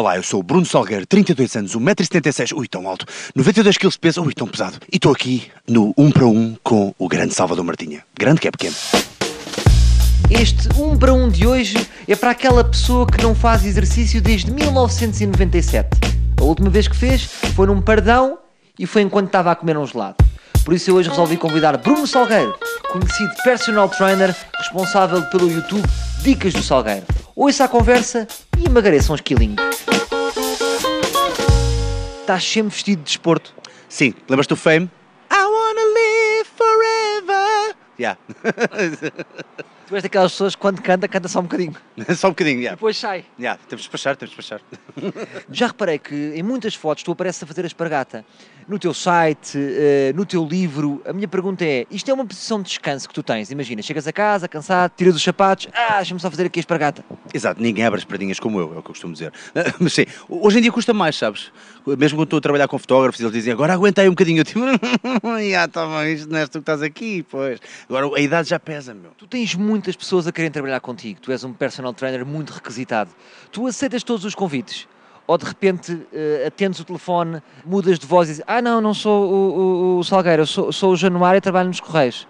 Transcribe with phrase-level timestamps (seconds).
[0.00, 3.04] Olá, eu sou o Bruno Salgueiro, 32 anos, 1,76m, ui, tão alto,
[3.36, 4.78] 92kg de peso, ui, tão pesado.
[4.90, 8.02] E estou aqui no 1 para 1 com o grande Salvador Martinha.
[8.18, 8.74] Grande que é pequeno.
[10.30, 11.76] Este 1 para 1 de hoje
[12.08, 15.90] é para aquela pessoa que não faz exercício desde 1997.
[16.40, 17.24] A última vez que fez
[17.54, 18.38] foi num pardão
[18.78, 20.16] e foi enquanto estava a comer um gelado.
[20.64, 22.54] Por isso eu hoje resolvi convidar Bruno Salgueiro,
[22.90, 25.86] conhecido personal trainer, responsável pelo YouTube
[26.22, 27.04] Dicas do Salgueiro.
[27.36, 28.26] Ouça a conversa
[28.60, 29.60] e emagreça uns quilinhos.
[32.20, 33.54] Estás sempre vestido de desporto.
[33.88, 34.90] Sim, lembras-te do Fame?
[35.32, 37.74] I wanna live forever.
[37.98, 38.18] Yeah.
[39.90, 41.74] Tu és daquelas pessoas que quando canta, canta só um bocadinho.
[42.16, 42.76] Só um bocadinho, yeah.
[42.76, 43.24] Depois sai.
[43.36, 44.60] Yeah, temos de despachar, temos de despachar.
[45.50, 48.24] Já reparei que em muitas fotos tu apareces a fazer a espargata.
[48.70, 51.02] No teu site, eh, no teu livro.
[51.04, 53.50] A minha pergunta é: isto é uma posição de descanso que tu tens?
[53.50, 57.04] Imagina, chegas a casa, cansado, tiras os sapatos, ah, deixa-me só fazer aqui a espargata.
[57.34, 59.32] Exato, ninguém abre as pradinhas como eu, é o que eu costumo dizer.
[59.80, 61.50] Mas sim, hoje em dia custa mais, sabes?
[61.84, 64.38] Mesmo quando estou a trabalhar com fotógrafos, eles dizem agora aguenta aí um bocadinho.
[64.38, 67.58] Eu tipo, ah, toma, isto não és tu que estás aqui, pois.
[67.88, 69.10] Agora a idade já pesa, meu.
[69.18, 73.10] Tu tens muitas pessoas a querem trabalhar contigo, tu és um personal trainer muito requisitado.
[73.50, 74.86] Tu aceitas todos os convites?
[75.30, 78.92] Ou de repente eh, atendes o telefone, mudas de voz e dizes: Ah, não, não
[78.92, 82.26] sou o, o, o Salgueiro, sou, sou o Januário e trabalho nos Correios.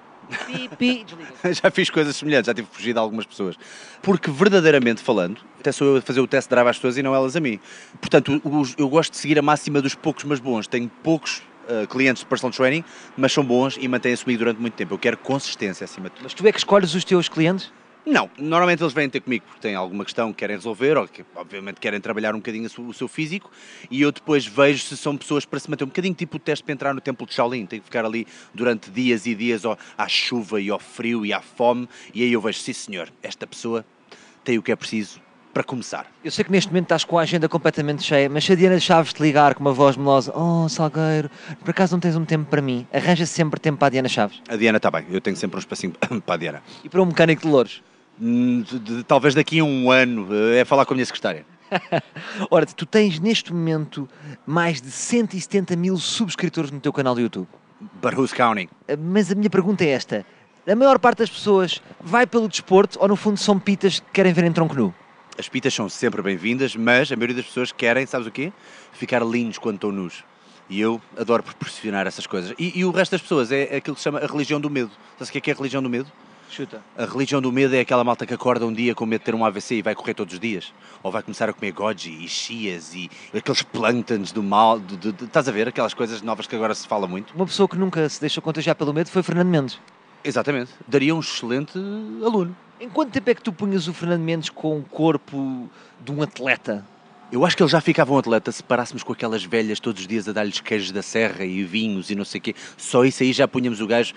[0.46, 1.54] Pi, pi, desliga.
[1.54, 3.56] já fiz coisas semelhantes, já tive fugir de algumas pessoas.
[4.02, 7.14] Porque, verdadeiramente falando, até sou eu a fazer o test drive às pessoas e não
[7.14, 7.58] elas a mim.
[8.02, 8.38] Portanto,
[8.76, 10.66] eu gosto de seguir a máxima dos poucos, mas bons.
[10.66, 12.84] Tenho poucos uh, clientes de personal training,
[13.16, 14.92] mas são bons e mantêm-se comigo durante muito tempo.
[14.92, 16.24] Eu quero consistência acima de tudo.
[16.24, 17.72] Mas tu é que escolhes os teus clientes?
[18.10, 21.24] Não, normalmente eles vêm ter comigo porque têm alguma questão que querem resolver ou que,
[21.36, 23.50] obviamente, querem trabalhar um bocadinho o seu- físico
[23.90, 26.64] e eu depois vejo se são pessoas para se manter um bocadinho tipo o teste
[26.64, 27.66] para entrar no templo de Shaolin.
[27.66, 31.32] Tem que ficar ali durante dias e dias ó, à chuva e ao frio e
[31.32, 33.84] à fome e aí eu vejo, sim senhor, esta pessoa
[34.42, 35.20] tem o que é preciso
[35.52, 36.06] para começar.
[36.24, 38.78] Eu sei que neste momento estás com a agenda completamente cheia, mas se a Diana
[38.78, 41.28] Chaves te ligar com uma voz melosa, oh Salgueiro,
[41.60, 42.86] por acaso não tens um tempo para mim?
[42.92, 44.40] Arranja sempre tempo para a Diana Chaves.
[44.48, 45.92] A Diana está bem, eu tenho sempre um espacinho
[46.24, 46.62] para a Diana.
[46.84, 47.82] E para um mecânico de louros.
[48.20, 48.62] Hum,
[49.06, 51.46] talvez daqui a um ano eh, é falar com a minha secretária.
[52.50, 54.08] Ora, tu tens neste momento
[54.46, 57.48] mais de 170 mil subscritores no teu canal do YouTube.
[58.02, 58.68] But who's counting?
[58.88, 60.26] Uh, Mas a minha pergunta é esta.
[60.66, 64.32] A maior parte das pessoas vai pelo desporto ou no fundo são pitas que querem
[64.32, 64.94] ver em tronco nu?
[65.38, 68.52] As pitas são sempre bem-vindas, mas a maioria das pessoas querem, sabes o quê?
[68.92, 70.22] Ficar lindos quando estão nus.
[70.68, 72.54] E eu adoro proporcionar essas coisas.
[72.58, 74.90] E, e o resto das pessoas é aquilo que se chama a religião do medo.
[75.14, 76.12] Sabes o que é que é a religião do medo?
[76.50, 76.82] Chuta.
[76.98, 79.34] A religião do medo é aquela malta que acorda um dia com medo de ter
[79.36, 80.72] um AVC e vai correr todos os dias.
[81.02, 84.80] Ou vai começar a comer goji e chias e aqueles plânctons do mal.
[84.80, 85.68] de- de- de- estás a ver?
[85.68, 87.32] Aquelas coisas novas que agora se fala muito.
[87.34, 89.78] Uma pessoa que nunca se deixou contagiar pelo medo foi Fernando Mendes.
[90.24, 90.72] Exatamente.
[90.88, 92.54] Daria um excelente aluno.
[92.80, 95.68] Em quanto tempo é que tu punhas o Fernando Mendes com o corpo
[96.04, 96.84] de um atleta?
[97.32, 100.08] Eu acho que ele já ficava um atleta se parássemos com aquelas velhas todos os
[100.08, 102.54] dias a dar-lhes queijos da serra e vinhos e não sei o quê.
[102.76, 104.14] Só isso aí já punhamos o gajo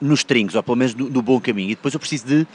[0.00, 1.70] nos tringos, ou pelo menos no, no bom caminho.
[1.70, 2.46] E depois eu preciso de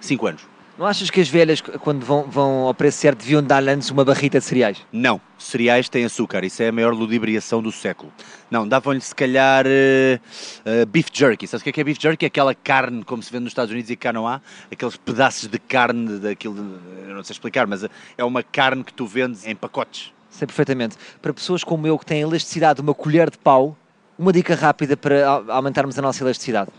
[0.00, 0.57] 5 anos.
[0.78, 4.04] Não achas que as velhas, quando vão, vão ao preço certo, deviam dar antes uma
[4.04, 4.78] barrita de cereais?
[4.92, 8.12] Não, cereais têm açúcar, isso é a maior ludibriação do século.
[8.48, 10.20] Não, davam-lhe se calhar eh,
[10.64, 11.48] eh, beef jerky.
[11.48, 12.26] Sabes o que é, que é beef jerky?
[12.26, 14.40] É aquela carne, como se vende nos Estados Unidos e cá não há,
[14.70, 16.78] aqueles pedaços de carne daquilo,
[17.08, 17.84] eu não sei explicar, mas
[18.16, 20.12] é uma carne que tu vendes em pacotes.
[20.30, 20.96] Sei perfeitamente.
[21.20, 23.76] Para pessoas como eu que têm elasticidade de uma colher de pau,
[24.16, 26.70] uma dica rápida para au- aumentarmos a nossa elasticidade.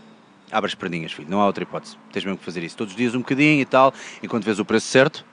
[0.52, 1.96] Abre as perninhas, filho, não há outra hipótese.
[2.12, 2.76] Tens mesmo que fazer isso.
[2.76, 5.24] Todos os dias um bocadinho e tal, enquanto vês o preço certo,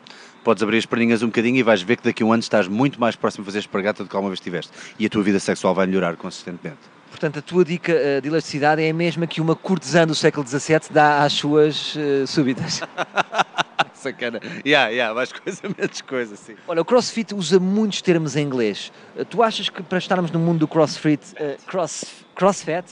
[0.43, 2.67] podes abrir as perninhas um bocadinho e vais ver que daqui a um ano estás
[2.67, 4.71] muito mais próximo de fazer espargata do que alguma vez estiveste.
[4.99, 6.79] E a tua vida sexual vai melhorar consistentemente.
[7.09, 10.45] Portanto, a tua dica eh, de elasticidade é a mesma que uma cortesã do século
[10.47, 12.81] XVII dá às suas eh, súbitas.
[13.97, 14.39] Sacana.
[14.65, 16.55] Yeah, yeah, mais coisa, menos coisa, sim.
[16.67, 18.91] Olha, o CrossFit usa muitos termos em inglês.
[19.17, 22.05] Eh, Tu achas que para estarmos no mundo do CrossFit, eh, cross,
[22.35, 22.85] CrossFit,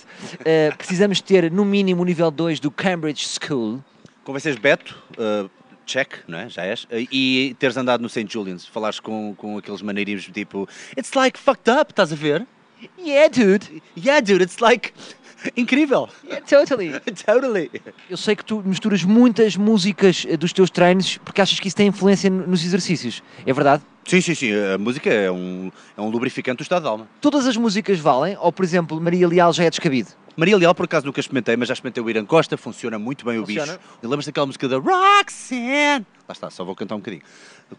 [0.44, 3.84] eh, precisamos ter no mínimo o nível 2 do Cambridge School?
[4.24, 5.50] Convences Beto, uh,
[5.86, 6.50] check, não é?
[6.50, 6.86] Já és.
[6.86, 8.28] Uh, e teres andado no St.
[8.28, 12.46] Julian's, falares com, com aqueles maneirinhos tipo It's like fucked up, estás a ver?
[12.98, 13.82] Yeah, dude.
[13.96, 14.94] Yeah, dude, it's like
[15.56, 16.10] incrível.
[16.26, 16.92] Yeah, totally.
[17.26, 17.72] totally.
[18.10, 21.76] Eu sei que tu misturas muitas músicas eh, dos teus treinos porque achas que isso
[21.78, 23.22] tem influência no- nos exercícios.
[23.46, 23.84] É verdade?
[24.06, 24.52] Sim, sim, sim.
[24.74, 27.08] A música é um, é um lubrificante do estado de alma.
[27.20, 28.38] Todas as músicas valem?
[28.40, 30.10] Ou, por exemplo, Maria Leal já é descabido?
[30.38, 33.40] Maria Leal, por acaso, nunca experimentei, mas já experimentei o Irã Costa, funciona muito bem
[33.40, 33.74] Funciona?
[33.74, 33.80] o bicho.
[34.04, 36.06] E lembras daquela música da Roxanne?
[36.28, 37.24] Lá está, só vou cantar um bocadinho.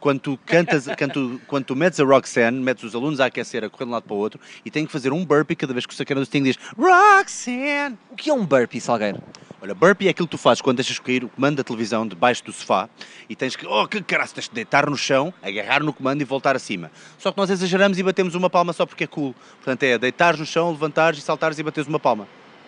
[0.00, 3.62] Quando tu cantas, quando tu, quando tu metes a Roxanne, metes os alunos a aquecer,
[3.62, 5.74] a correr de um lado para o outro, e têm que fazer um burpee cada
[5.74, 7.98] vez que o sacana do Sting diz Roxanne.
[8.10, 9.22] O que é um burpee, Salgueiro?
[9.60, 12.42] Olha, burpee é aquilo que tu fazes quando deixas cair o comando da televisão debaixo
[12.42, 12.88] do sofá
[13.28, 16.24] e tens que, oh que caralho, tens de deitar no chão, agarrar no comando e
[16.24, 16.90] voltar acima.
[17.18, 19.34] Só que nós exageramos e batemos uma palma só porque é cool.
[19.56, 22.26] Portanto é deitares no chão, levantares e saltares e bateres uma palma.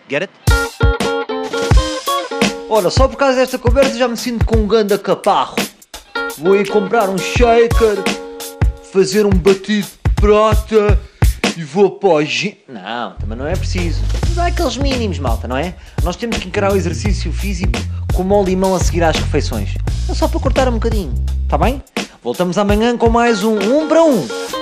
[0.09, 0.33] Get it?
[2.67, 5.55] Olha, só por causa desta conversa já me sinto com um ganda caparro.
[6.39, 7.97] Vou ir comprar um shaker,
[8.91, 10.99] fazer um batido de prata
[11.55, 12.19] e vou para o.
[12.67, 14.01] Não, também não é preciso.
[14.29, 15.75] Mas há aqueles mínimos, malta, não é?
[16.03, 17.77] Nós temos que encarar o exercício físico
[18.15, 19.75] como ao limão a seguir às refeições.
[20.09, 21.13] É só para cortar um bocadinho,
[21.43, 21.83] está bem?
[22.23, 24.09] Voltamos amanhã com mais um 1 um para 1.
[24.09, 24.58] Um.